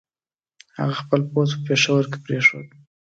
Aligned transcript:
هغه 0.77 0.93
خپل 1.01 1.21
پوځ 1.31 1.49
په 1.55 1.61
پېښور 1.67 2.03
کې 2.11 2.17
پرېښود. 2.25 2.67